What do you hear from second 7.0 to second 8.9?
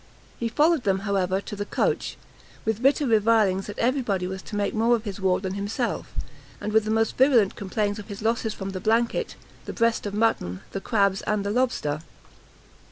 virulent complaints of his losses from the